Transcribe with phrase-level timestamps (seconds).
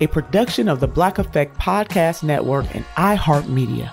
[0.00, 3.92] a production of the Black Effect Podcast Network and iHeartMedia.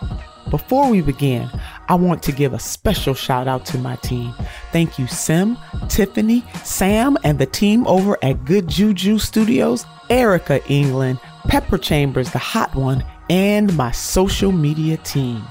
[0.49, 1.49] Before we begin,
[1.89, 4.33] I want to give a special shout out to my team.
[4.71, 5.57] Thank you, Sim,
[5.89, 12.39] Tiffany, Sam, and the team over at Good Juju Studios, Erica England, Pepper Chambers, the
[12.39, 15.43] hot one, and my social media team.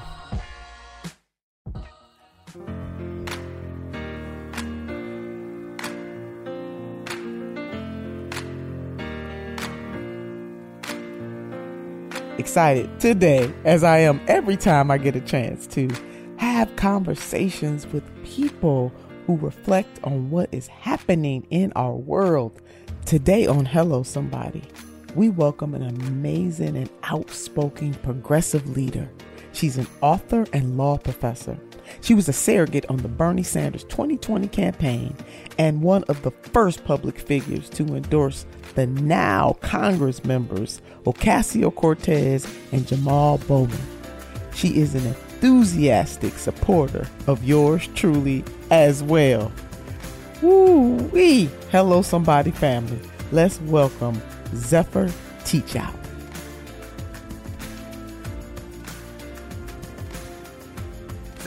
[12.37, 15.89] Excited today, as I am every time I get a chance to
[16.37, 18.91] have conversations with people
[19.25, 22.61] who reflect on what is happening in our world.
[23.05, 24.63] Today on Hello Somebody,
[25.15, 29.09] we welcome an amazing and outspoken progressive leader.
[29.53, 31.57] She's an author and law professor.
[32.01, 35.15] She was a surrogate on the Bernie Sanders 2020 campaign
[35.57, 42.47] and one of the first public figures to endorse the now Congress members Ocasio Cortez
[42.71, 43.77] and Jamal Bowman.
[44.53, 49.51] She is an enthusiastic supporter of yours truly as well.
[50.41, 51.49] Woo wee!
[51.71, 52.99] Hello, somebody family.
[53.31, 54.21] Let's welcome
[54.53, 55.11] Zephyr
[55.43, 56.04] Teachout.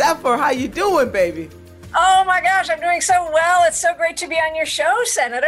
[0.09, 1.51] Zephyr, how you doing, baby?
[1.95, 3.65] Oh my gosh, I'm doing so well.
[3.67, 5.47] It's so great to be on your show, Senator.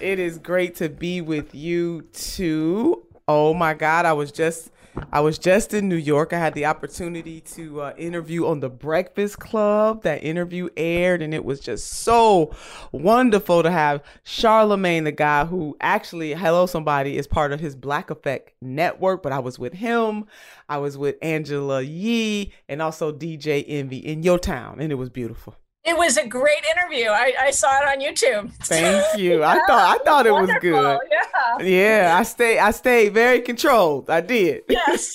[0.00, 3.04] It is great to be with you too.
[3.28, 4.70] Oh my God, I was just
[5.12, 6.32] I was just in New York.
[6.32, 10.02] I had the opportunity to uh, interview on the Breakfast Club.
[10.02, 12.54] That interview aired, and it was just so
[12.92, 18.10] wonderful to have Charlemagne, the guy who actually, hello, somebody, is part of his Black
[18.10, 19.22] Effect network.
[19.22, 20.26] But I was with him.
[20.68, 25.10] I was with Angela Yee and also DJ Envy in your town, and it was
[25.10, 25.56] beautiful.
[25.82, 27.08] It was a great interview.
[27.08, 28.52] I, I saw it on YouTube.
[28.64, 29.42] Thank you.
[29.42, 30.98] I thought I thought it was good.
[31.10, 31.62] Yeah.
[31.62, 32.16] Yeah.
[32.18, 34.10] I stayed I stayed very controlled.
[34.10, 34.62] I did.
[34.68, 35.14] Yes.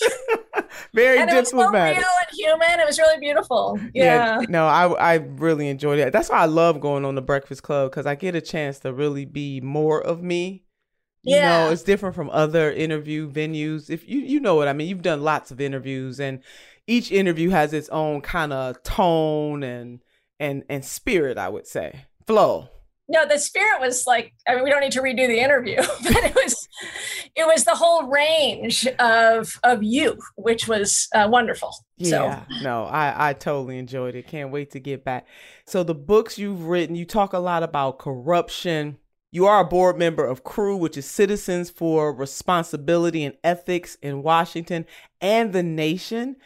[0.94, 1.98] very and diplomatic.
[1.98, 2.06] It was
[2.38, 2.80] real and human.
[2.80, 3.80] It was really beautiful.
[3.94, 4.40] Yeah.
[4.40, 4.46] yeah.
[4.50, 6.12] No, I I really enjoyed it.
[6.12, 8.92] That's why I love going on the Breakfast Club because I get a chance to
[8.92, 10.64] really be more of me.
[11.22, 11.66] You yeah.
[11.66, 13.92] know, it's different from other interview venues.
[13.92, 16.42] If you you know what I mean, you've done lots of interviews and
[16.88, 20.00] each interview has its own kind of tone and
[20.40, 22.06] and and spirit, I would say.
[22.28, 22.70] Flow.
[23.08, 26.24] No, the spirit was like I mean we don't need to redo the interview, but
[26.24, 26.68] it was
[27.36, 31.76] it was the whole range of of you, which was uh, wonderful.
[31.98, 32.64] Yeah, so.
[32.64, 34.28] no, I I totally enjoyed it.
[34.28, 35.28] Can't wait to get back.
[35.66, 38.98] So the books you've written, you talk a lot about corruption.
[39.32, 44.24] You are a board member of CREW, which is Citizens for Responsibility and Ethics in
[44.24, 44.86] Washington
[45.20, 46.38] and the Nation.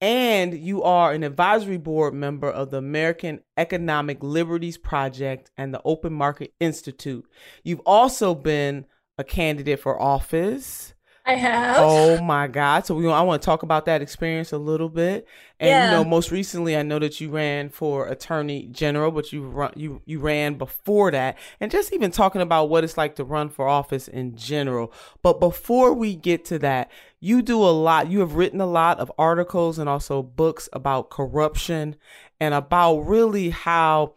[0.00, 5.82] And you are an advisory board member of the American Economic Liberties Project and the
[5.84, 7.26] Open Market Institute.
[7.64, 8.86] You've also been
[9.16, 10.94] a candidate for office.
[11.28, 11.76] I have.
[11.78, 12.86] Oh my God!
[12.86, 15.28] So we, I want to talk about that experience a little bit.
[15.60, 15.84] And Yeah.
[15.84, 19.72] you know, most recently, I know that you ran for attorney general, but you run,
[19.76, 23.50] you you ran before that, and just even talking about what it's like to run
[23.50, 24.90] for office in general.
[25.22, 26.90] But before we get to that,
[27.20, 28.10] you do a lot.
[28.10, 31.96] You have written a lot of articles and also books about corruption
[32.40, 34.14] and about really how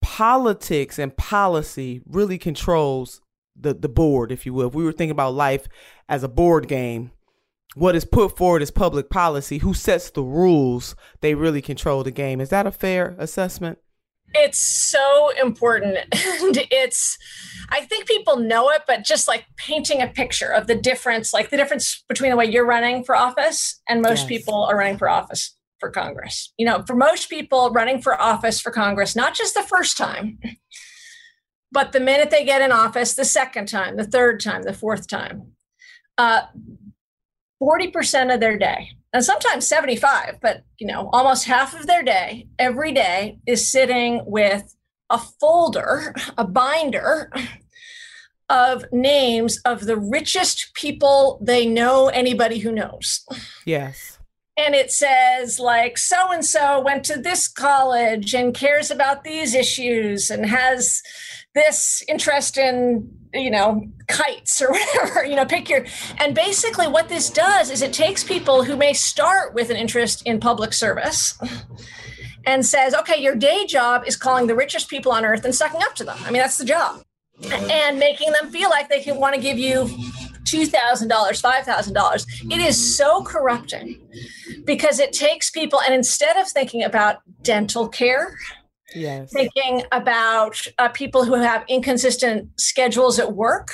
[0.00, 3.20] politics and policy really controls
[3.60, 4.68] the the board, if you will.
[4.68, 5.68] If we were thinking about life
[6.08, 7.10] as a board game,
[7.74, 12.10] what is put forward as public policy, who sets the rules, they really control the
[12.10, 12.40] game.
[12.40, 13.78] Is that a fair assessment?
[14.34, 15.98] It's so important.
[16.40, 17.18] And it's,
[17.70, 21.50] I think people know it, but just like painting a picture of the difference, like
[21.50, 24.28] the difference between the way you're running for office and most Yes.
[24.28, 26.52] people are running for office for Congress.
[26.58, 30.38] You know, for most people running for office for Congress, not just the first time,
[31.72, 35.06] but the minute they get in office, the second time, the third time, the fourth
[35.08, 35.52] time,
[36.16, 36.42] uh,
[37.62, 42.46] 40% of their day, and sometimes 75, but you know, almost half of their day,
[42.58, 44.74] every day, is sitting with
[45.10, 47.32] a folder, a binder
[48.48, 53.26] of names of the richest people they know, anybody who knows
[53.66, 54.18] Yes.
[54.56, 59.54] and it says like so and so went to this college and cares about these
[59.54, 61.02] issues and has
[61.58, 65.84] this interest in you know kites or whatever you know pick your
[66.18, 70.22] and basically what this does is it takes people who may start with an interest
[70.24, 71.38] in public service
[72.46, 75.82] and says okay your day job is calling the richest people on earth and sucking
[75.82, 76.18] up to them.
[76.24, 77.02] I mean that's the job.
[77.52, 79.88] And making them feel like they can want to give you
[80.48, 82.52] $2,000, $5,000.
[82.52, 84.00] It is so corrupting
[84.64, 88.36] because it takes people, and instead of thinking about dental care,
[88.94, 89.32] Yes.
[89.32, 93.72] thinking about uh, people who have inconsistent schedules at work,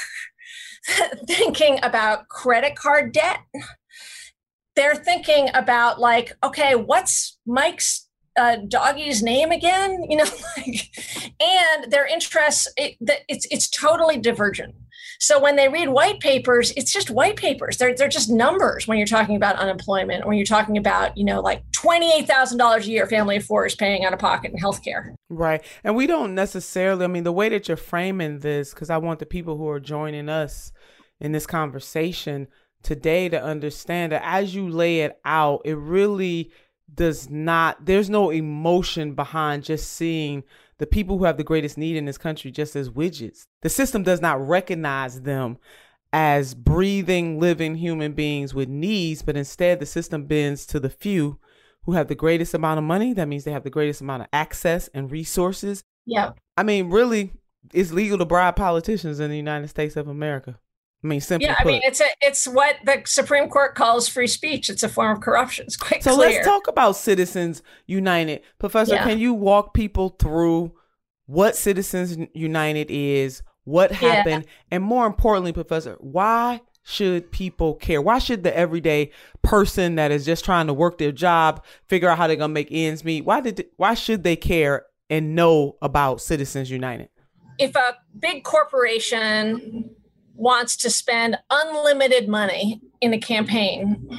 [1.26, 3.40] thinking about credit card debt,
[4.76, 10.04] they're thinking about, like, okay, what's Mike's uh, doggy's name again?
[10.08, 10.24] You know,
[10.56, 10.90] like,
[11.40, 12.96] and their interests, it,
[13.28, 14.74] it's, it's totally divergent.
[15.20, 17.76] So when they read white papers, it's just white papers.
[17.76, 21.40] They're, they're just numbers when you're talking about unemployment, when you're talking about, you know,
[21.40, 25.14] like $28,000 a year family of four is paying out of pocket in healthcare.
[25.28, 25.64] Right.
[25.82, 29.18] And we don't necessarily, I mean, the way that you're framing this, because I want
[29.18, 30.72] the people who are joining us
[31.20, 32.48] in this conversation
[32.82, 36.52] today to understand that as you lay it out, it really
[36.92, 40.44] does not, there's no emotion behind just seeing
[40.84, 43.46] the people who have the greatest need in this country just as widgets.
[43.62, 45.56] The system does not recognize them
[46.12, 51.38] as breathing, living human beings with needs, but instead the system bends to the few
[51.84, 53.14] who have the greatest amount of money.
[53.14, 55.82] That means they have the greatest amount of access and resources.
[56.04, 56.32] Yeah.
[56.58, 57.32] I mean, really,
[57.72, 60.58] it's legal to bribe politicians in the United States of America.
[61.04, 61.72] I mean, simply Yeah, I put.
[61.72, 64.70] mean it's a it's what the Supreme Court calls free speech.
[64.70, 65.66] It's a form of corruption.
[65.66, 66.30] It's quite so clear.
[66.30, 68.40] let's talk about Citizens United.
[68.58, 69.04] Professor, Yeah.
[69.04, 70.72] can you walk people through
[71.26, 73.96] what Citizens United is, what Yeah.
[74.14, 78.00] happened, and more importantly, Professor, why should people care?
[78.00, 79.10] Why should the everyday
[79.42, 82.68] person that is just trying to work their job figure out how they're gonna make
[82.70, 83.24] ends meet?
[83.26, 87.10] Why did why should they care and know about Citizens United?
[87.56, 89.88] if a big corporation
[90.34, 94.18] wants to spend unlimited money in a campaign,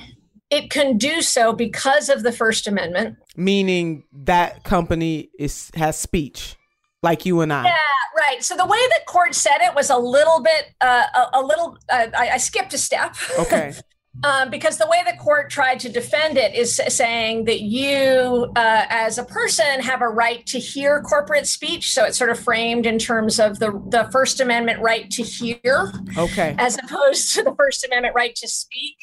[0.49, 3.17] it can do so because of the First Amendment.
[3.35, 6.55] Meaning that company is has speech,
[7.03, 7.65] like you and I.
[7.65, 7.77] Yeah,
[8.17, 8.43] right.
[8.43, 11.77] So the way that court said it was a little bit, uh, a, a little.
[11.91, 13.15] Uh, I, I skipped a step.
[13.39, 13.73] Okay.
[14.23, 18.85] um, because the way the court tried to defend it is saying that you, uh,
[18.89, 21.91] as a person, have a right to hear corporate speech.
[21.91, 25.91] So it's sort of framed in terms of the the First Amendment right to hear,
[26.17, 26.55] Okay.
[26.57, 28.95] as opposed to the First Amendment right to speak.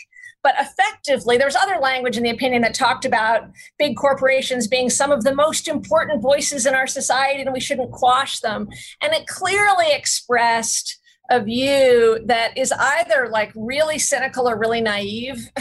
[0.43, 5.13] But effectively, there's other language in the opinion that talked about big corporations being some
[5.13, 8.69] of the most important voices in our society, and we shouldn't quash them.
[9.01, 10.99] And it clearly expressed
[11.31, 15.49] a view that is either like really cynical or really naive.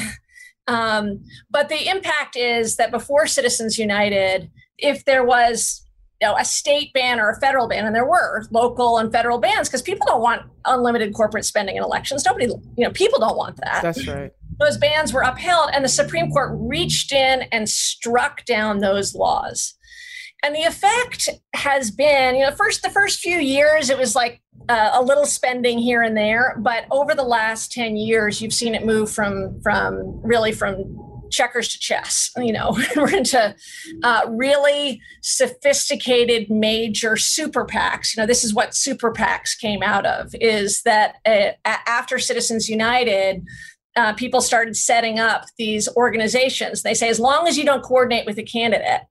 [0.67, 5.85] Um, but the impact is that before Citizens United, if there was
[6.21, 9.39] you know, a state ban or a federal ban, and there were local and federal
[9.39, 12.23] bans, because people don't want unlimited corporate spending in elections.
[12.25, 14.31] Nobody, you know, people don't want that That's right.
[14.59, 19.73] those bans were upheld and the supreme court reached in and struck down those laws
[20.43, 24.41] and the effect has been you know first the first few years it was like
[24.69, 28.75] uh, a little spending here and there but over the last 10 years you've seen
[28.75, 30.97] it move from from really from
[31.31, 32.29] checkers to chess.
[32.37, 33.55] You know, we're into
[34.03, 38.15] uh, really sophisticated major super PACs.
[38.15, 40.35] You know, this is what super PACs came out of.
[40.39, 43.43] Is that uh, after Citizens United.
[43.97, 46.81] Uh, people started setting up these organizations.
[46.81, 49.01] They say, as long as you don't coordinate with a candidate,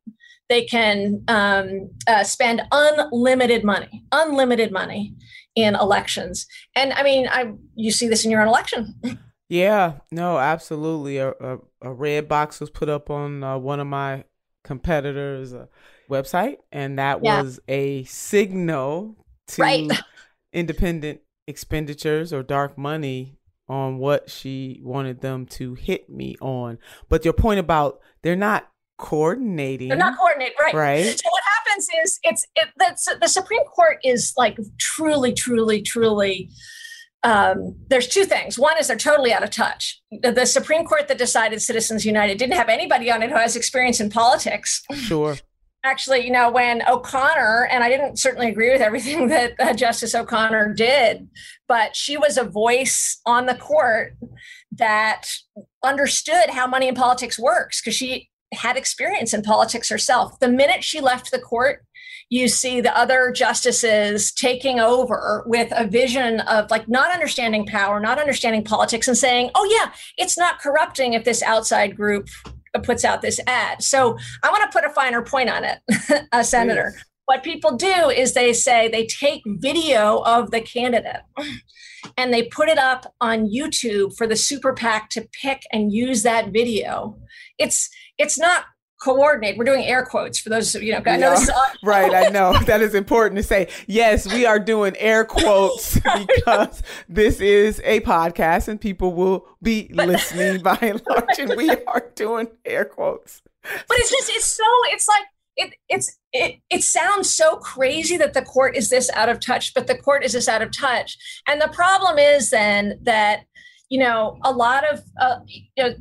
[0.51, 5.15] they can um, uh, spend unlimited money, unlimited money
[5.55, 6.47] in elections.
[6.77, 8.95] And I mean, I you see this in your own election.
[9.49, 11.19] Yeah, no, absolutely.
[11.19, 14.25] A, a, a red box was put up on uh, one of my
[14.63, 15.67] competitors' uh,
[16.09, 17.43] website, and that yeah.
[17.43, 19.17] was a signal
[19.49, 19.91] to right.
[20.53, 23.39] independent expenditures or dark money
[23.69, 26.79] on what she wanted them to hit me on.
[27.09, 29.89] But your point about they're not coordinating.
[29.89, 30.75] They're not coordinating, right?
[30.75, 31.05] Right.
[31.05, 36.51] So what happens is it's it, that's the Supreme Court is like truly, truly, truly.
[37.23, 38.59] Um, there's two things.
[38.59, 40.01] One is they're totally out of touch.
[40.11, 43.57] The, the Supreme Court that decided Citizens United didn't have anybody on it who has
[43.57, 44.83] experience in politics.
[44.95, 45.37] Sure.
[45.83, 50.15] Actually, you know, when O'Connor, and I didn't certainly agree with everything that uh, Justice
[50.15, 51.29] O'Connor did,
[51.69, 54.15] but she was a voice on the court
[54.73, 55.27] that
[55.83, 60.39] understood how money in politics works because she had experience in politics herself.
[60.41, 61.85] The minute she left the court,
[62.31, 67.99] you see the other justices taking over with a vision of like not understanding power,
[68.01, 72.29] not understanding politics, and saying, oh, yeah, it's not corrupting if this outside group
[72.85, 73.83] puts out this ad.
[73.83, 75.79] So I want to put a finer point on it,
[76.11, 76.93] a uh, senator.
[76.95, 77.05] Yes.
[77.25, 81.23] What people do is they say they take video of the candidate
[82.17, 86.23] and they put it up on YouTube for the super PAC to pick and use
[86.23, 87.19] that video.
[87.59, 88.65] It's it's not
[89.01, 89.57] coordinate.
[89.57, 91.03] We're doing air quotes for those you know.
[91.05, 91.37] I know
[91.85, 93.69] right, I know that is important to say.
[93.87, 95.95] Yes, we are doing air quotes
[96.27, 101.57] because this is a podcast and people will be but, listening by and large, and
[101.57, 103.43] we are doing air quotes.
[103.63, 105.25] But it's just it's so it's like
[105.61, 109.75] it it's it it sounds so crazy that the court is this out of touch,
[109.75, 113.45] but the court is this out of touch, and the problem is then that
[113.89, 115.95] you know a lot of uh, you know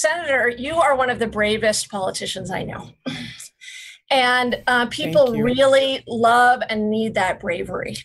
[0.00, 2.90] Senator, you are one of the bravest politicians I know.
[4.10, 7.96] And uh, people really love and need that bravery.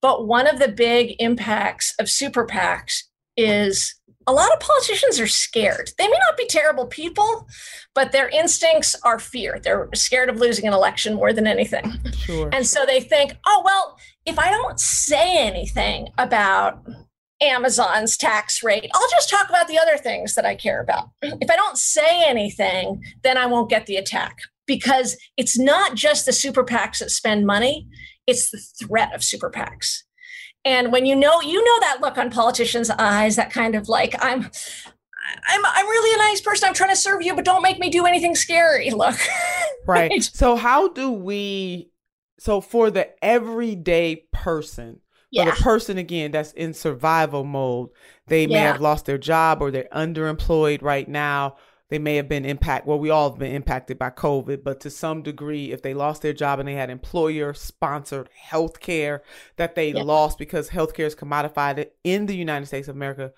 [0.00, 3.02] But one of the big impacts of super PACs
[3.36, 3.94] is
[4.26, 5.90] a lot of politicians are scared.
[5.98, 7.46] They may not be terrible people,
[7.94, 9.60] but their instincts are fear.
[9.62, 11.92] They're scared of losing an election more than anything.
[12.16, 12.48] Sure.
[12.52, 16.84] And so they think, oh, well, if I don't say anything about
[17.40, 18.90] Amazon's tax rate.
[18.94, 21.10] I'll just talk about the other things that I care about.
[21.22, 26.26] If I don't say anything, then I won't get the attack because it's not just
[26.26, 27.86] the super PACs that spend money,
[28.26, 30.02] it's the threat of super PACs.
[30.66, 34.16] And when you know, you know that look on politicians' eyes, that kind of like,
[34.18, 34.50] I'm
[35.48, 36.68] I'm I'm really a nice person.
[36.68, 38.90] I'm trying to serve you, but don't make me do anything scary.
[38.96, 39.16] Look.
[39.86, 40.22] right.
[40.22, 41.90] So how do we
[42.38, 45.44] so for the everyday person, yeah.
[45.44, 47.90] But a person again that's in survival mode,
[48.26, 48.72] they may yeah.
[48.72, 51.56] have lost their job or they're underemployed right now.
[51.88, 52.88] They may have been impacted.
[52.88, 56.22] Well, we all have been impacted by COVID, but to some degree, if they lost
[56.22, 59.22] their job and they had employer sponsored health care
[59.56, 60.02] that they yeah.
[60.02, 63.32] lost because healthcare is commodified in the United States of America,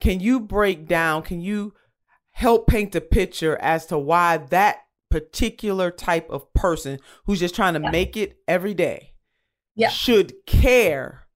[0.00, 1.72] can you break down, can you
[2.32, 7.74] help paint a picture as to why that particular type of person who's just trying
[7.74, 9.14] to make it every day
[9.76, 9.88] yeah.
[9.88, 11.26] should care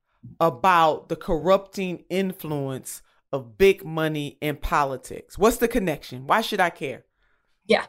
[0.41, 5.37] about the corrupting influence of big money in politics.
[5.39, 6.27] What's the connection?
[6.27, 7.05] Why should I care?
[7.67, 7.87] Yeah.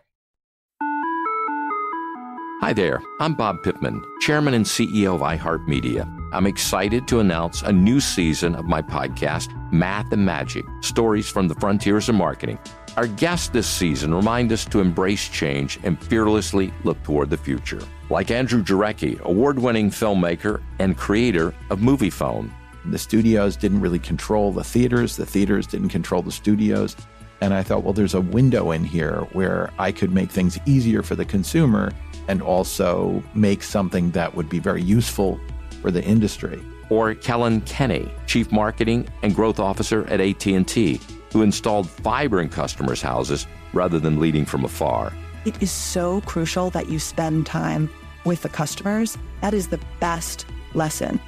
[2.61, 6.03] Hi there, I'm Bob Pittman, Chairman and CEO of iHeartMedia.
[6.33, 11.47] I'm excited to announce a new season of my podcast, Math and Magic Stories from
[11.47, 12.59] the Frontiers of Marketing.
[12.97, 17.79] Our guests this season remind us to embrace change and fearlessly look toward the future.
[18.09, 22.51] Like Andrew Jarecki, award winning filmmaker and creator of Moviefone.
[22.91, 26.95] The studios didn't really control the theaters, the theaters didn't control the studios.
[27.41, 31.01] And I thought, well, there's a window in here where I could make things easier
[31.01, 31.91] for the consumer
[32.27, 35.39] and also make something that would be very useful
[35.81, 36.61] for the industry.
[36.89, 40.99] Or Kellyn Kenny, Chief Marketing and Growth Officer at AT&T
[41.31, 45.13] who installed fiber in customers' houses rather than leading from afar.
[45.45, 47.89] It is so crucial that you spend time
[48.25, 49.17] with the customers.
[49.41, 51.19] That is the best lesson.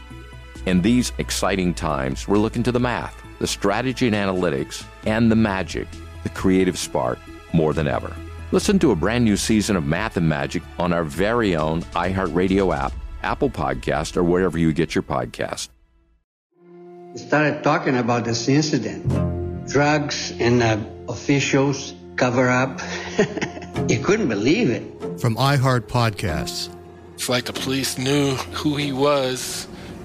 [0.67, 5.35] In these exciting times, we're looking to the math, the strategy and analytics, and the
[5.35, 5.87] magic,
[6.21, 7.17] the creative spark,
[7.51, 8.15] more than ever.
[8.51, 12.75] Listen to a brand new season of Math and Magic on our very own iHeartRadio
[12.77, 15.69] app, Apple Podcast, or wherever you get your podcast.
[17.13, 20.77] We started talking about this incident drugs and uh,
[21.09, 22.79] officials cover up.
[23.89, 24.83] you couldn't believe it.
[25.19, 26.69] From iHeart Podcasts.
[27.15, 29.67] It's like the police knew who he was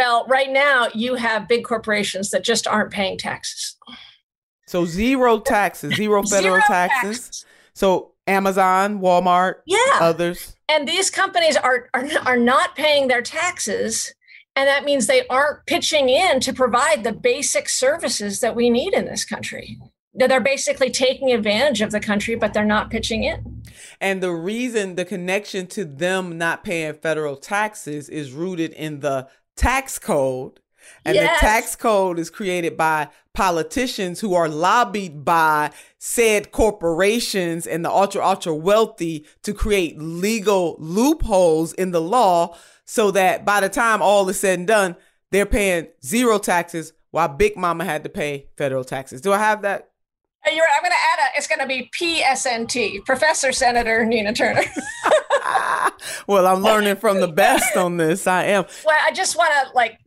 [0.00, 3.76] Well, right now you have big corporations that just aren't paying taxes.
[4.66, 7.24] So zero taxes, zero federal zero taxes.
[7.24, 7.44] taxes.
[7.74, 10.56] So Amazon, Walmart, yeah, others.
[10.70, 14.14] And these companies are, are are not paying their taxes
[14.56, 18.94] and that means they aren't pitching in to provide the basic services that we need
[18.94, 19.78] in this country.
[20.12, 23.62] They're basically taking advantage of the country, but they're not pitching in.
[24.00, 29.28] And the reason, the connection to them not paying federal taxes is rooted in the
[29.60, 30.58] tax code.
[31.04, 31.40] And yes.
[31.40, 37.90] the tax code is created by politicians who are lobbied by said corporations and the
[37.90, 44.02] ultra, ultra wealthy to create legal loopholes in the law so that by the time
[44.02, 44.96] all is said and done,
[45.30, 49.20] they're paying zero taxes while Big Mama had to pay federal taxes.
[49.20, 49.89] Do I have that?
[50.46, 54.62] You're, I'm going to add a, it's going to be PSNT, Professor Senator Nina Turner.
[56.26, 58.26] well, I'm learning from the best on this.
[58.26, 58.64] I am.
[58.84, 59.98] Well, I just want to like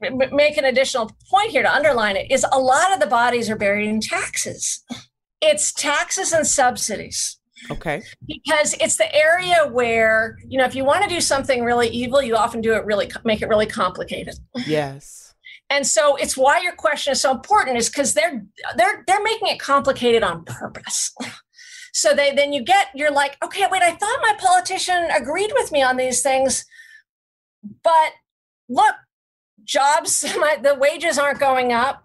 [0.00, 3.56] make an additional point here to underline it is a lot of the bodies are
[3.56, 4.84] buried in taxes.
[5.40, 7.38] It's taxes and subsidies.
[7.70, 8.02] Okay.
[8.26, 12.22] Because it's the area where, you know, if you want to do something really evil,
[12.22, 14.34] you often do it really, make it really complicated.
[14.66, 15.25] Yes.
[15.68, 18.44] And so it's why your question is so important is because they're
[18.76, 21.14] they're they're making it complicated on purpose.
[21.92, 25.72] So they then you get you're like, okay, wait, I thought my politician agreed with
[25.72, 26.66] me on these things,
[27.82, 28.12] but
[28.68, 28.94] look,
[29.64, 32.04] jobs, my, the wages aren't going up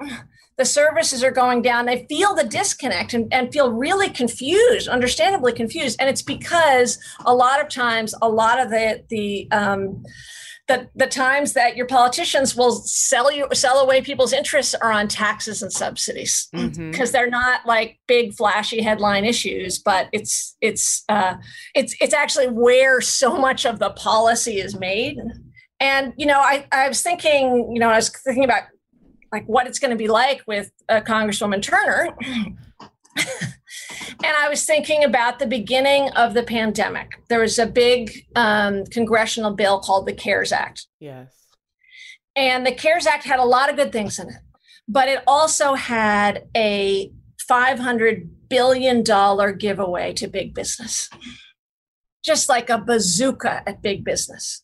[0.62, 5.52] the services are going down they feel the disconnect and, and feel really confused understandably
[5.52, 10.04] confused and it's because a lot of times a lot of the the um,
[10.72, 15.08] the, the times that your politicians will sell you sell away people's interests are on
[15.08, 17.12] taxes and subsidies because mm-hmm.
[17.12, 21.36] they're not like big flashy headline issues but it's it's uh,
[21.76, 25.18] it's it's actually where so much of the policy is made
[25.80, 28.64] and you know I, I was thinking you know i was thinking about
[29.32, 32.10] like what it's going to be like with uh, Congresswoman Turner.
[34.24, 37.22] And I was thinking about the beginning of the pandemic.
[37.30, 40.88] There was a big um, congressional bill called the CARES Act.
[41.00, 41.32] Yes.
[42.36, 44.42] And the CARES Act had a lot of good things in it,
[44.88, 47.12] but it also had a
[47.50, 49.04] $500 billion
[49.58, 51.10] giveaway to big business,
[52.24, 54.64] just like a bazooka at big business.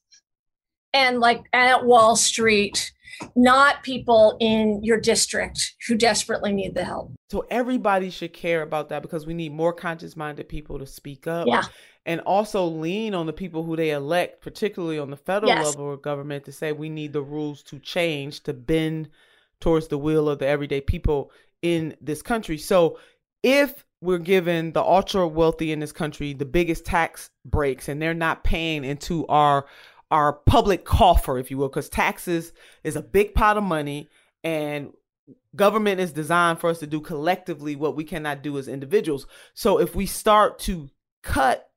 [0.94, 2.94] And like at Wall Street,
[3.36, 7.14] not people in your district who desperately need the help.
[7.30, 11.28] So everybody should care about that because we need more conscious minded people to speak
[11.28, 11.48] up.
[11.48, 11.64] Yeah.
[12.06, 15.66] And also lean on the people who they elect, particularly on the federal yes.
[15.66, 19.10] level of government, to say we need the rules to change to bend
[19.60, 22.58] towards the will of the everyday people in this country.
[22.58, 22.98] So
[23.44, 28.14] if we're giving the ultra wealthy in this country the biggest tax breaks and they're
[28.14, 29.66] not paying into our
[30.12, 34.08] our public coffer if you will because taxes is a big pot of money
[34.44, 34.94] and
[35.56, 39.28] government is designed for us to do collectively what we cannot do as individuals.
[39.54, 40.90] So if we start to
[41.24, 41.70] cut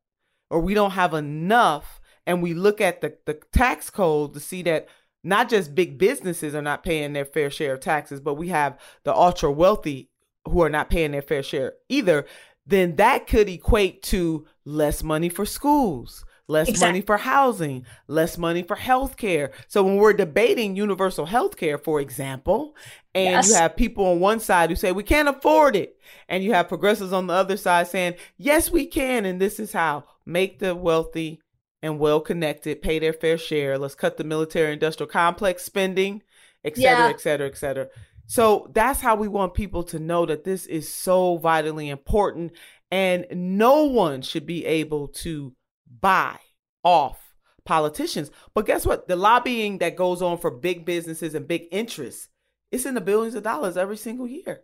[0.50, 4.62] or we don't have enough and we look at the, the tax code to see
[4.62, 4.86] that
[5.24, 8.78] not just big businesses are not paying their fair share of taxes but we have
[9.04, 10.10] the ultra wealthy
[10.46, 12.26] who are not paying their fair share either,
[12.66, 16.88] then that could equate to less money for schools, less exactly.
[16.88, 19.52] money for housing, less money for health care.
[19.68, 22.76] So when we're debating universal health care, for example,
[23.14, 23.48] and yes.
[23.48, 25.96] you have people on one side who say we can't afford it,
[26.28, 29.72] and you have progressives on the other side saying, yes, we can, and this is
[29.72, 31.40] how make the wealthy
[31.82, 33.78] and well connected pay their fair share.
[33.78, 36.22] Let's cut the military industrial complex spending,
[36.64, 37.10] et cetera, yeah.
[37.10, 37.88] et cetera, et cetera.
[38.26, 42.52] So that's how we want people to know that this is so vitally important
[42.90, 45.52] and no one should be able to
[46.00, 46.38] buy
[46.82, 48.30] off politicians.
[48.54, 49.08] But guess what?
[49.08, 52.28] The lobbying that goes on for big businesses and big interests,
[52.70, 54.62] it's in the billions of dollars every single year.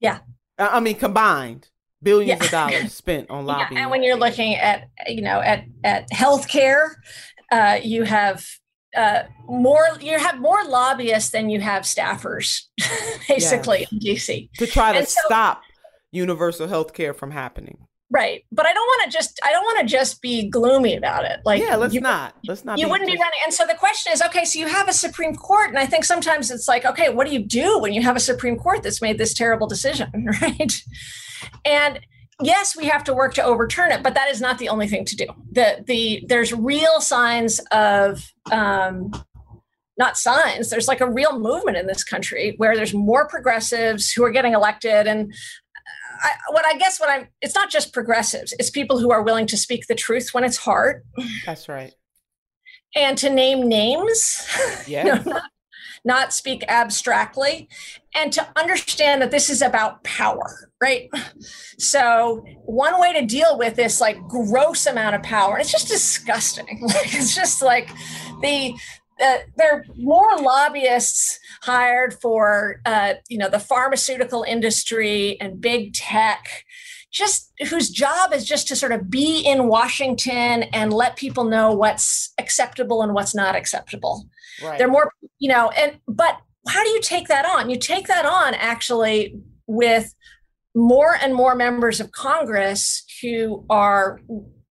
[0.00, 0.20] Yeah.
[0.58, 1.70] I mean combined
[2.02, 2.44] billions yeah.
[2.44, 3.72] of dollars spent on lobbying.
[3.72, 3.82] Yeah.
[3.82, 6.94] And when you're looking at you know at at healthcare,
[7.50, 8.44] uh, you have
[8.96, 12.62] uh, more you have more lobbyists than you have staffers
[13.28, 13.92] basically yes.
[13.92, 15.62] in DC to try to so, stop
[16.12, 17.86] universal health care from happening.
[18.10, 18.44] Right.
[18.52, 21.40] But I don't want to just I don't want to just be gloomy about it.
[21.44, 22.34] Like Yeah, let's you, not.
[22.46, 23.18] Let's not You wouldn't just...
[23.18, 23.38] be running.
[23.44, 26.04] And so the question is, okay, so you have a Supreme Court and I think
[26.04, 29.02] sometimes it's like, okay, what do you do when you have a Supreme Court that's
[29.02, 30.10] made this terrible decision,
[30.42, 30.82] right?
[31.64, 32.00] And
[32.42, 35.04] yes, we have to work to overturn it, but that is not the only thing
[35.06, 35.26] to do.
[35.52, 39.12] The the there's real signs of um,
[39.96, 40.70] not signs.
[40.70, 44.54] There's like a real movement in this country where there's more progressives who are getting
[44.54, 45.32] elected, and
[46.22, 48.54] I, what I guess what I'm it's not just progressives.
[48.58, 51.02] It's people who are willing to speak the truth when it's hard.
[51.46, 51.92] That's right.
[52.96, 54.48] And to name names.
[54.86, 55.04] Yeah.
[55.04, 55.42] you know, not,
[56.04, 57.68] not speak abstractly,
[58.14, 61.08] and to understand that this is about power, right?
[61.78, 66.80] So, one way to deal with this like gross amount of power, it's just disgusting.
[66.94, 67.90] Like, it's just like
[68.42, 68.74] the
[69.20, 75.92] uh, there are more lobbyists hired for uh, you know the pharmaceutical industry and big
[75.94, 76.64] tech
[77.12, 81.72] just whose job is just to sort of be in washington and let people know
[81.72, 84.26] what's acceptable and what's not acceptable
[84.62, 84.78] Right.
[84.78, 87.70] They're more, you know, and but how do you take that on?
[87.70, 90.14] You take that on actually with
[90.74, 94.20] more and more members of Congress who are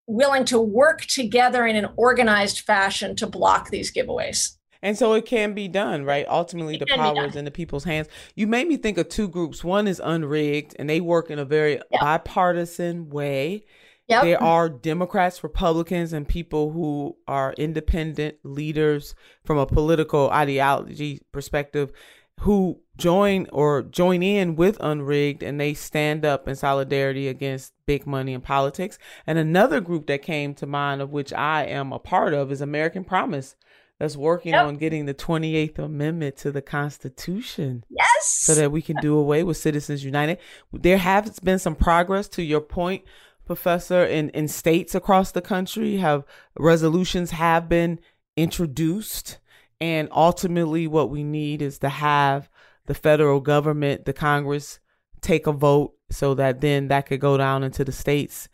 [0.08, 4.58] willing to work together in an organized fashion to block these giveaways.
[4.82, 6.26] And so it can be done, right?
[6.28, 8.10] Ultimately, the power is in the people's hands.
[8.36, 9.63] You made me think of two groups.
[9.63, 12.02] One is unrigged, and they work in a very yep.
[12.02, 13.63] bipartisan way.
[14.10, 14.24] Yep.
[14.24, 21.94] There are Democrats, Republicans, and people who are independent leaders from a political ideology perspective
[22.41, 28.06] who join or join in with Unrigged and they stand up in solidarity against big
[28.06, 29.00] money in politics.
[29.26, 32.62] And another group that came to mind, of which I am a part of, is
[32.62, 33.56] American Promise
[34.00, 34.65] that's working yep.
[34.65, 37.84] on getting the 28th Amendment to the Constitution.
[37.89, 38.39] Yes.
[38.41, 40.39] So that we can do away with Citizens United.
[40.72, 43.04] There has been some progress to your point
[43.46, 46.24] professor in, in states across the country have
[46.58, 48.00] resolutions have been
[48.38, 49.38] introduced
[49.84, 52.50] and ultimately what we need is to have
[52.86, 54.80] the federal government the congress
[55.19, 58.48] take a vote so that then that could go down into the states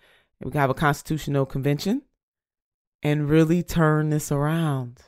[0.43, 2.01] we can have a constitutional convention
[3.03, 5.03] and really turn this around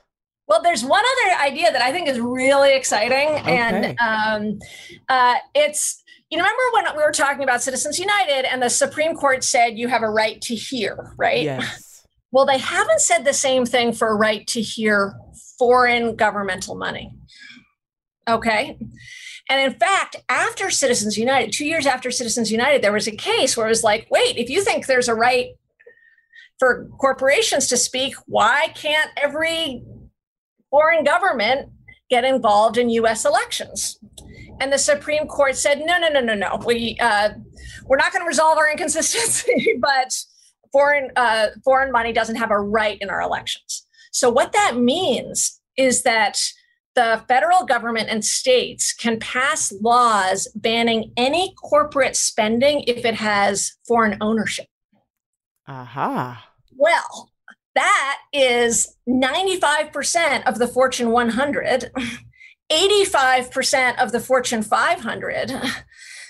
[0.47, 3.57] well, there's one other idea that I think is really exciting, okay.
[3.57, 4.60] and um,
[5.07, 9.45] uh, it's you remember when we were talking about Citizens United and the Supreme Court
[9.45, 11.43] said you have a right to hear, right?
[11.43, 12.05] Yes.
[12.34, 15.13] Well, they haven't said the same thing for a right to hear
[15.62, 17.13] foreign governmental money.
[18.28, 18.80] Okay.
[19.47, 23.56] And in fact, after Citizens United, two years after Citizens United, there was a case
[23.56, 25.50] where it was like, wait, if you think there's a right
[26.58, 29.84] for corporations to speak, why can't every
[30.71, 31.69] foreign government
[32.10, 34.00] get involved in US elections?
[34.62, 36.60] and the Supreme Court said, no, no, no, no, no.
[36.63, 37.30] We uh,
[37.86, 40.15] we're not going to resolve our inconsistency, but
[40.71, 43.88] foreign uh, foreign money doesn't have a right in our elections.
[44.12, 46.41] So what that means is that
[46.95, 53.74] the federal government and states can pass laws banning any corporate spending if it has
[53.88, 54.67] foreign ownership.
[55.67, 56.50] Aha.
[56.76, 57.32] Well,
[57.76, 61.91] that is 95% of the Fortune 100
[62.71, 65.52] 85% of the Fortune 500.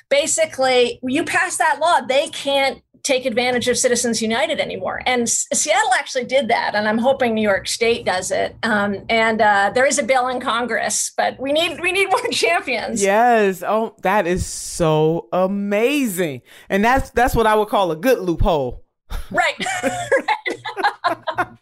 [0.10, 5.02] basically, you pass that law, they can't take advantage of Citizens United anymore.
[5.06, 8.56] And S- Seattle actually did that, and I'm hoping New York State does it.
[8.64, 12.28] Um, and uh, there is a bill in Congress, but we need we need more
[12.32, 13.02] champions.
[13.02, 13.64] Yes.
[13.64, 18.86] Oh, that is so amazing, and that's that's what I would call a good loophole.
[19.30, 19.56] Right.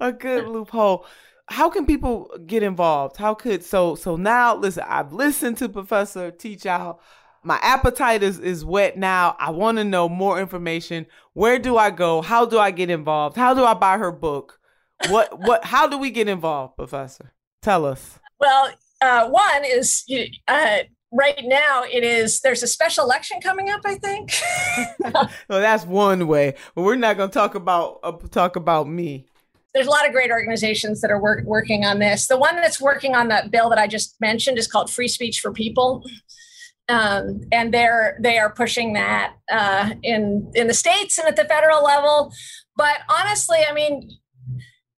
[0.00, 1.06] a good loophole.
[1.48, 3.16] How can people get involved?
[3.16, 6.98] How could so so now listen, I've listened to Professor Teachout.
[7.46, 9.36] My appetite is is wet now.
[9.38, 11.06] I want to know more information.
[11.32, 12.20] Where do I go?
[12.20, 13.36] How do I get involved?
[13.36, 14.58] How do I buy her book?
[15.08, 17.32] What what how do we get involved, Professor?
[17.62, 18.18] Tell us.
[18.40, 20.04] Well, uh, one is
[20.48, 20.78] uh,
[21.12, 24.32] right now it is there's a special election coming up i think
[25.14, 29.24] well that's one way but we're not going to talk about uh, talk about me
[29.72, 32.80] there's a lot of great organizations that are work, working on this the one that's
[32.80, 36.02] working on the bill that i just mentioned is called free speech for people
[36.88, 41.44] um, and they're they are pushing that uh, in in the states and at the
[41.44, 42.32] federal level
[42.76, 44.08] but honestly i mean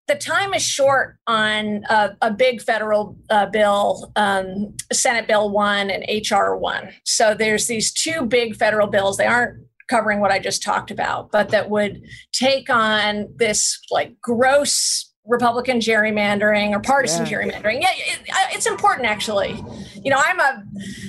[0.09, 5.91] the time is short on a, a big federal uh, bill, um, Senate Bill 1
[5.91, 6.57] and H.R.
[6.57, 6.89] 1.
[7.05, 9.19] So there's these two big federal bills.
[9.19, 14.15] They aren't covering what I just talked about, but that would take on this like
[14.21, 17.33] gross Republican gerrymandering or partisan yeah.
[17.33, 17.83] gerrymandering.
[17.83, 18.21] Yeah, it,
[18.53, 19.63] it's important actually.
[20.03, 20.65] You know, I'm a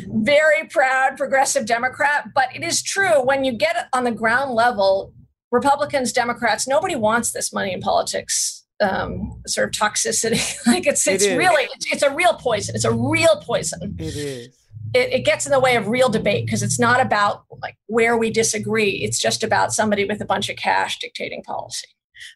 [0.08, 5.14] very proud progressive Democrat, but it is true when you get on the ground level,
[5.52, 10.58] Republicans, Democrats, nobody wants this money in politics um, sort of toxicity.
[10.68, 12.76] like it's it's it really it's, it's, a real poison.
[12.76, 13.96] It's a real poison.
[13.98, 14.56] It is.
[14.94, 18.18] It, it gets in the way of real debate because it's not about like where
[18.18, 19.04] we disagree.
[19.04, 21.88] It's just about somebody with a bunch of cash dictating policy.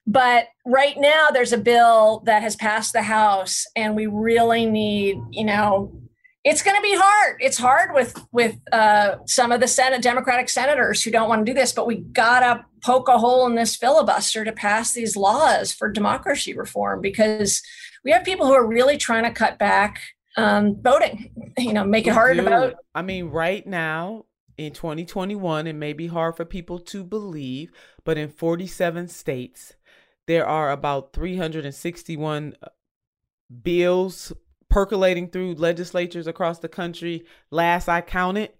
[0.05, 5.17] But right now, there's a bill that has passed the House, and we really need,
[5.31, 5.91] you know,
[6.43, 7.37] it's going to be hard.
[7.39, 11.51] It's hard with with uh, some of the Senate Democratic senators who don't want to
[11.51, 15.71] do this, but we gotta poke a hole in this filibuster to pass these laws
[15.71, 17.61] for democracy reform because
[18.03, 20.01] we have people who are really trying to cut back
[20.35, 21.31] um, voting.
[21.57, 22.75] You know, make it harder to vote.
[22.93, 24.25] I mean, right now
[24.57, 27.71] in 2021, it may be hard for people to believe,
[28.03, 29.73] but in 47 states,
[30.27, 32.67] there are about 361 uh,
[33.61, 34.31] bills
[34.69, 38.51] percolating through legislatures across the country last I counted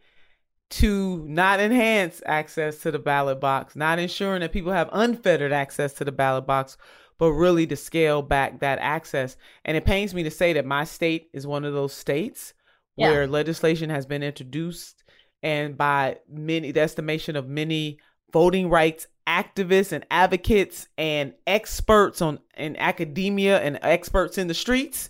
[0.70, 5.94] to not enhance access to the ballot box, not ensuring that people have unfettered access
[5.94, 6.78] to the ballot box,
[7.20, 9.38] but really to scale back that access.
[9.66, 12.54] And it pains me to say that my state is one of those states
[12.96, 13.12] yeah.
[13.12, 15.03] where legislation has been introduced
[15.44, 18.00] and by many the estimation of many
[18.32, 25.10] voting rights activists and advocates and experts on in academia and experts in the streets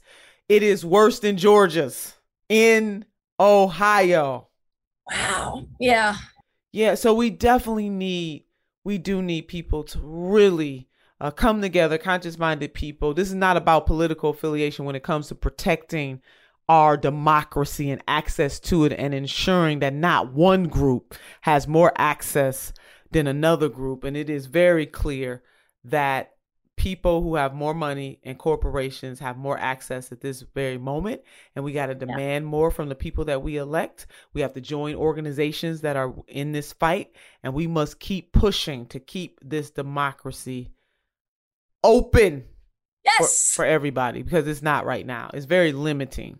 [0.50, 2.16] it is worse than Georgia's
[2.50, 3.06] in
[3.40, 4.50] Ohio.
[5.10, 5.68] Wow.
[5.80, 6.16] Yeah.
[6.72, 6.96] Yeah.
[6.96, 8.46] So we definitely need,
[8.84, 13.14] we do need people to really uh, come together, conscious minded people.
[13.14, 16.22] This is not about political affiliation when it comes to protecting
[16.74, 22.74] our democracy and access to it and ensuring that not one group has more access
[23.12, 24.04] than another group.
[24.04, 25.44] And it is very clear
[25.84, 26.32] that
[26.76, 31.22] people who have more money and corporations have more access at this very moment.
[31.56, 32.50] And we got to demand yeah.
[32.50, 34.08] more from the people that we elect.
[34.34, 37.16] We have to join organizations that are in this fight.
[37.44, 40.72] And we must keep pushing to keep this democracy
[41.84, 42.46] open
[43.06, 43.52] yes.
[43.54, 45.30] for, for everybody because it's not right now.
[45.36, 46.40] It's very limiting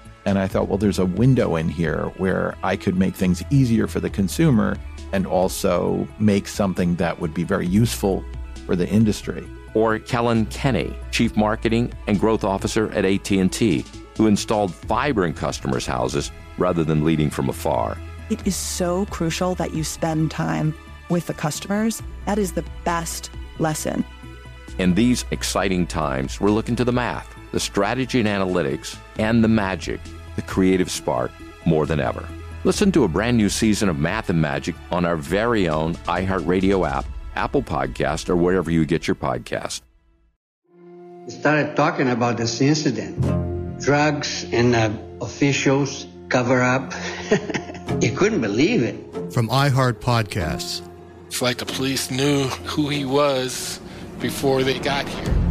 [0.25, 3.87] And I thought, well, there's a window in here where I could make things easier
[3.87, 4.77] for the consumer
[5.13, 8.23] and also make something that would be very useful
[8.65, 9.47] for the industry.
[9.73, 13.85] Or Kellyn Kenny, Chief Marketing and Growth Officer at AT&T,
[14.17, 17.97] who installed fiber in customers' houses rather than leading from afar.
[18.29, 20.73] It is so crucial that you spend time
[21.09, 22.01] with the customers.
[22.25, 24.05] That is the best lesson.
[24.77, 29.47] In these exciting times, we're looking to the math, the strategy and analytics, and the
[29.47, 29.99] magic,
[30.35, 31.31] the creative spark,
[31.65, 32.27] more than ever.
[32.63, 36.87] Listen to a brand new season of Math and Magic on our very own iHeartRadio
[36.87, 39.81] app, Apple Podcast, or wherever you get your podcast.
[41.25, 43.19] We Started talking about this incident.
[43.81, 46.93] Drugs and uh, officials cover up.
[48.01, 48.95] you couldn't believe it.
[49.33, 50.87] From iHeart Podcasts.
[51.27, 53.79] It's like the police knew who he was
[54.19, 55.50] before they got here.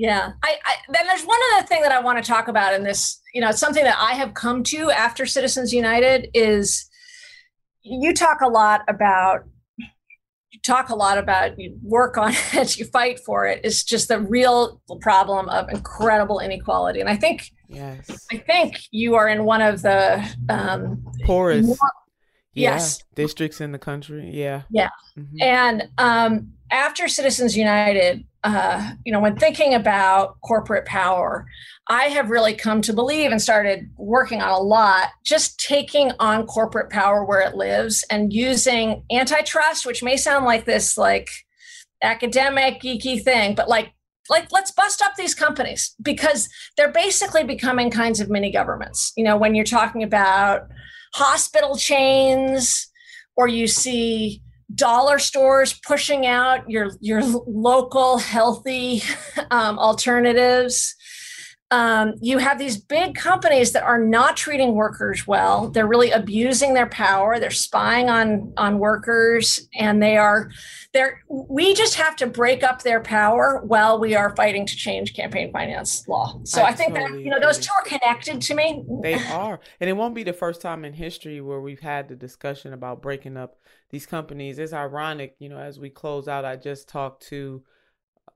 [0.00, 0.32] Yeah.
[0.42, 3.20] I, I, then there's one other thing that I want to talk about in this,
[3.34, 6.88] you know, something that I have come to after Citizens United is
[7.82, 9.42] you talk a lot about
[9.78, 13.60] you talk a lot about you work on it, you fight for it.
[13.62, 17.00] It's just the real problem of incredible inequality.
[17.00, 21.76] And I think yes, I think you are in one of the um poorest more-
[22.54, 24.30] yeah, yes districts in the country.
[24.32, 24.62] Yeah.
[24.70, 24.88] yeah.
[25.42, 31.46] And um, after Citizens United, uh, you know, when thinking about corporate power,
[31.88, 36.46] I have really come to believe and started working on a lot, just taking on
[36.46, 41.28] corporate power where it lives and using antitrust, which may sound like this like
[42.02, 43.92] academic geeky thing, but like
[44.30, 49.12] like let's bust up these companies because they're basically becoming kinds of mini governments.
[49.16, 50.68] You know, when you're talking about
[51.14, 52.88] hospital chains
[53.36, 54.42] or you see
[54.74, 59.02] dollar stores pushing out your your local healthy
[59.50, 60.94] um, alternatives.
[61.72, 65.70] Um, you have these big companies that are not treating workers well.
[65.70, 67.38] They're really abusing their power.
[67.38, 70.50] They're spying on on workers and they are
[70.92, 75.14] they're we just have to break up their power while we are fighting to change
[75.14, 76.40] campaign finance law.
[76.42, 78.84] So i, I think that you know those two are connected to me.
[79.00, 79.60] They are.
[79.78, 83.00] And it won't be the first time in history where we've had the discussion about
[83.00, 83.59] breaking up
[83.90, 84.58] these companies.
[84.58, 87.62] It's ironic, you know, as we close out, I just talked to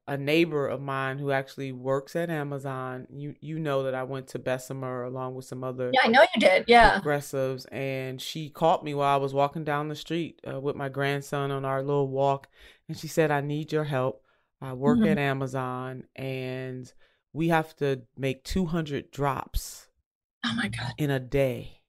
[0.06, 3.06] a neighbor of mine who actually works at Amazon.
[3.10, 6.20] You you know that I went to Bessemer along with some other yeah i know
[6.34, 10.40] you did yeah progressives and she caught me while I was walking down the street
[10.46, 12.48] uh, with my grandson on our little walk
[12.88, 14.22] and she said I need your help.
[14.60, 15.12] I work Mhm.
[15.12, 16.92] at Amazon and
[17.32, 19.88] we have to make 200 drops
[20.44, 21.80] oh my god in a day.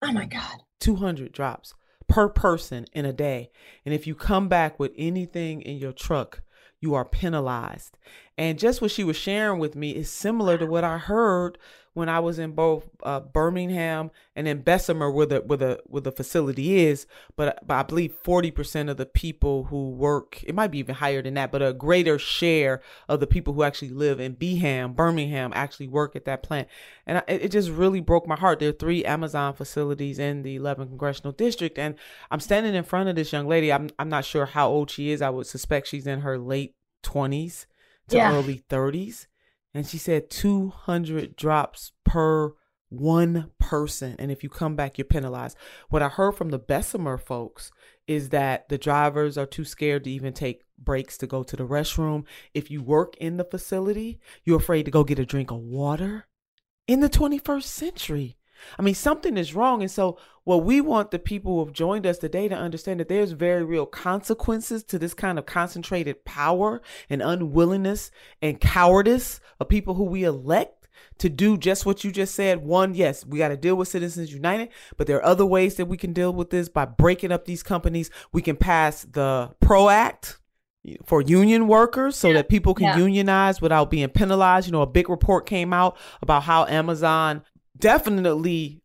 [0.00, 1.74] oh my god 200 drops
[2.12, 3.50] per person in a day.
[3.86, 6.42] And if you come back with anything in your truck,
[6.78, 7.96] you are penalized.
[8.38, 11.58] And just what she was sharing with me is similar to what I heard
[11.94, 16.00] when I was in both uh, Birmingham and in Bessemer, where the where the where
[16.00, 17.06] the facility is.
[17.36, 20.94] But, but I believe forty percent of the people who work, it might be even
[20.94, 24.94] higher than that, but a greater share of the people who actually live in Beham,
[24.94, 26.68] Birmingham, actually work at that plant.
[27.06, 28.58] And I, it just really broke my heart.
[28.58, 31.96] There are three Amazon facilities in the 11th congressional district, and
[32.30, 33.70] I'm standing in front of this young lady.
[33.70, 35.20] I'm I'm not sure how old she is.
[35.20, 37.66] I would suspect she's in her late 20s
[38.12, 38.34] to Yeah.
[38.34, 39.26] early 30s
[39.74, 42.54] and she said 200 drops per
[42.88, 45.56] one person and if you come back you're penalized.
[45.88, 47.70] What i heard from the bessemer folks
[48.06, 51.66] is that the drivers are too scared to even take breaks to go to the
[51.66, 52.24] restroom.
[52.52, 56.26] If you work in the facility you're afraid to go get a drink of water.
[56.86, 58.36] In the 21st century
[58.78, 59.82] I mean, something is wrong.
[59.82, 63.08] And so, what we want the people who have joined us today to understand that
[63.08, 68.10] there's very real consequences to this kind of concentrated power and unwillingness
[68.40, 70.88] and cowardice of people who we elect
[71.18, 72.64] to do just what you just said.
[72.64, 75.86] One, yes, we got to deal with Citizens United, but there are other ways that
[75.86, 78.10] we can deal with this by breaking up these companies.
[78.32, 80.38] We can pass the PRO Act
[81.04, 82.96] for union workers so that people can Yeah.
[82.98, 84.66] unionize without being penalized.
[84.66, 87.42] You know, a big report came out about how Amazon
[87.82, 88.80] definitely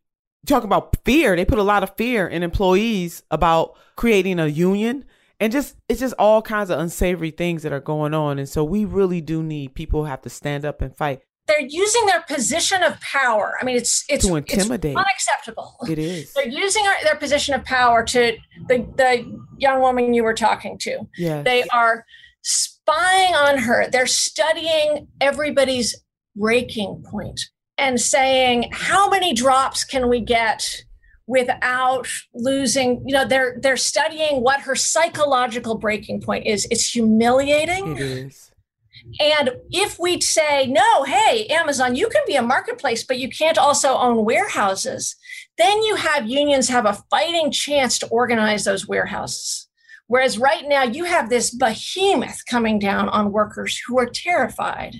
[0.46, 1.34] talk about fear.
[1.34, 5.04] They put a lot of fear in employees about creating a union
[5.40, 8.38] and just it's just all kinds of unsavory things that are going on.
[8.38, 11.20] And so we really do need people who have to stand up and fight.
[11.46, 13.54] They're using their position of power.
[13.58, 15.76] I mean, it's it's To it's unacceptable.
[15.88, 16.32] It is.
[16.34, 18.36] They're using their position of power to
[18.68, 21.08] the the young woman you were talking to.
[21.16, 21.44] Yes.
[21.44, 22.04] They are
[22.42, 23.88] spying on her.
[23.90, 25.96] They're studying everybody's
[26.36, 27.40] breaking point
[27.78, 30.82] and saying how many drops can we get
[31.26, 37.96] without losing you know they're they're studying what her psychological breaking point is it's humiliating
[37.96, 38.50] It is.
[39.20, 43.58] and if we say, no, hey, Amazon, you can be a marketplace, but you can't
[43.58, 45.16] also own warehouses,
[45.56, 49.68] then you have unions have a fighting chance to organize those warehouses.
[50.06, 54.96] Whereas right now, you have this behemoth coming down on workers who are terrified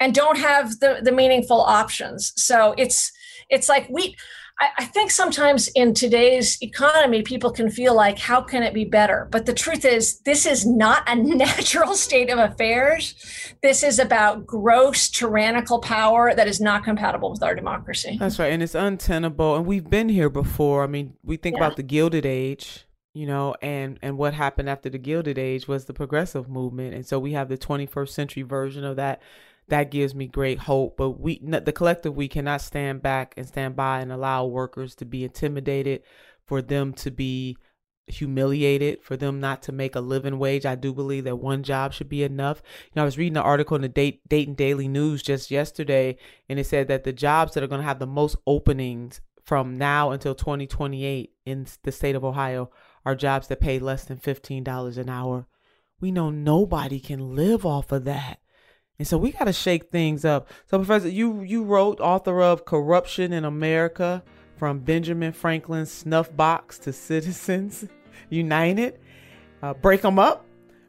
[0.00, 2.32] and don't have the, the meaningful options.
[2.36, 3.12] So it's
[3.50, 4.16] it's like we
[4.60, 8.84] I, I think sometimes in today's economy, people can feel like, how can it be
[8.84, 9.28] better?
[9.30, 13.14] But the truth is, this is not a natural state of affairs.
[13.62, 18.16] This is about gross tyrannical power that is not compatible with our democracy.
[18.18, 18.52] That's right.
[18.52, 19.56] And it's untenable.
[19.56, 20.82] And we've been here before.
[20.82, 21.64] I mean, we think Yeah.
[21.64, 25.84] about the Gilded Age, you know, and, and what happened after the Gilded Age was
[25.84, 26.94] the progressive movement.
[26.94, 29.20] And so we have the 21st century version of that.
[29.68, 30.96] That gives me great hope.
[30.96, 35.04] But we, the collective, we cannot stand back and stand by and allow workers to
[35.04, 36.02] be intimidated,
[36.46, 37.56] for them to be
[38.06, 40.64] humiliated, for them not to make a living wage.
[40.64, 42.62] I do believe that one job should be enough.
[42.86, 46.16] You know, I was reading an article in the Dayton Daily News just yesterday,
[46.48, 49.76] and it said that the jobs that are going to have the most openings from
[49.78, 52.70] now until 2028 in the state of Ohio
[53.04, 55.46] are jobs that pay less than $15 an hour.
[56.00, 58.40] We know nobody can live off of that.
[58.98, 60.48] And so we got to shake things up.
[60.66, 64.24] So professor, you you wrote author of Corruption in America
[64.56, 67.86] from Benjamin Franklin's snuff box to Citizens
[68.28, 68.98] United.
[69.62, 70.44] Uh, break them up.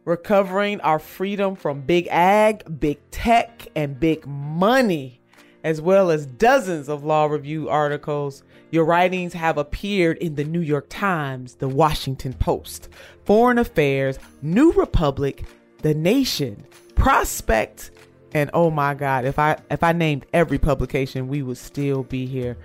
[0.05, 5.21] Recovering our freedom from big ag, big tech, and big money,
[5.63, 8.41] as well as dozens of law review articles.
[8.71, 12.89] Your writings have appeared in the New York Times, the Washington Post,
[13.25, 15.45] Foreign Affairs, New Republic,
[15.83, 17.91] The Nation, Prospect,
[18.33, 22.25] and oh my God, if I if I named every publication, we would still be
[22.25, 22.57] here.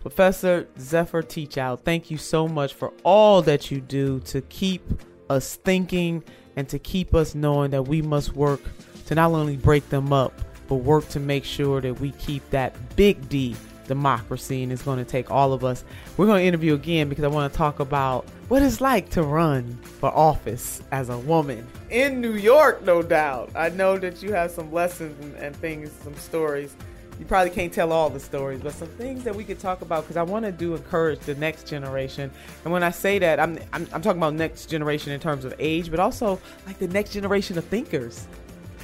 [0.00, 4.82] Professor Zephyr Teachout, thank you so much for all that you do to keep
[5.28, 6.22] us thinking
[6.56, 8.60] and to keep us knowing that we must work
[9.06, 10.32] to not only break them up,
[10.68, 13.56] but work to make sure that we keep that big D
[13.88, 14.62] democracy.
[14.62, 15.84] And it's going to take all of us.
[16.16, 19.22] We're going to interview again because I want to talk about what it's like to
[19.22, 23.50] run for office as a woman in New York, no doubt.
[23.56, 26.76] I know that you have some lessons and, and things, some stories
[27.18, 30.04] you probably can't tell all the stories, but some things that we could talk about
[30.04, 32.30] because I want to do encourage the next generation.
[32.64, 35.52] And when I say that, I'm, I'm I'm talking about next generation in terms of
[35.58, 38.26] age, but also like the next generation of thinkers.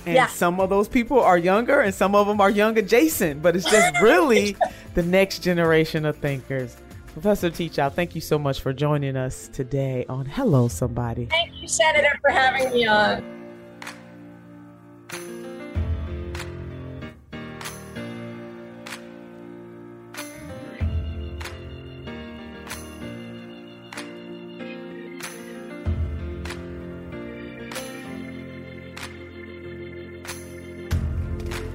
[0.07, 0.27] And Yeah.
[0.27, 3.43] some of those people are younger, and some of them are young adjacent.
[3.43, 4.57] But it's just really
[4.95, 6.77] the next generation of thinkers.
[7.13, 11.27] Professor Teachout, thank you so much for joining us today on Hello Somebody.
[11.27, 13.44] Thank you, Senator, for having me on.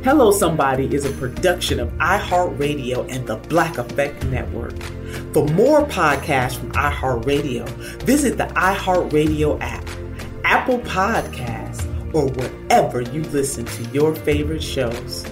[0.09, 4.73] Hello Somebody is a production of iHeartRadio and the Black Effect Network.
[5.33, 7.69] For more podcasts from iHeartRadio,
[8.05, 9.87] visit the iHeartRadio app,
[10.43, 15.31] Apple Podcasts, or wherever you listen to your favorite shows.